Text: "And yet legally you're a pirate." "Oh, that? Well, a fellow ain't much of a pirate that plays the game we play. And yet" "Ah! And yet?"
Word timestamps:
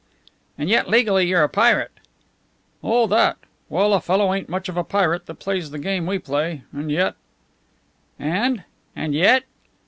"And 0.57 0.67
yet 0.67 0.89
legally 0.89 1.27
you're 1.27 1.43
a 1.43 1.47
pirate." 1.47 1.91
"Oh, 2.83 3.05
that? 3.05 3.37
Well, 3.69 3.93
a 3.93 4.01
fellow 4.01 4.33
ain't 4.33 4.49
much 4.49 4.67
of 4.67 4.75
a 4.75 4.83
pirate 4.83 5.27
that 5.27 5.35
plays 5.35 5.69
the 5.69 5.77
game 5.77 6.07
we 6.07 6.17
play. 6.17 6.63
And 6.73 6.91
yet" 6.91 7.13
"Ah! 8.19 8.63
And 8.95 9.13
yet?" 9.13 9.43